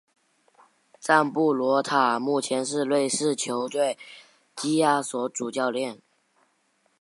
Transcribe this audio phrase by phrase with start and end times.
[0.99, 3.99] 赞布罗塔目前是瑞士球队
[4.55, 6.01] 基亚索主教练。